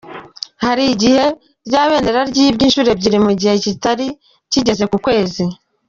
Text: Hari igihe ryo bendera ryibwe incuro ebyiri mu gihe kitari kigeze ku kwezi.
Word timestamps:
Hari 0.63 0.83
igihe 0.93 1.23
ryo 1.67 1.81
bendera 1.91 2.21
ryibwe 2.31 2.61
incuro 2.65 2.89
ebyiri 2.95 3.17
mu 3.25 3.31
gihe 3.39 3.53
kitari 3.63 4.07
kigeze 4.51 4.83
ku 4.91 4.97
kwezi. 5.07 5.43